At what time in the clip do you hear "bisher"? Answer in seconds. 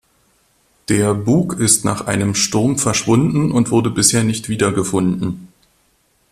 3.91-4.23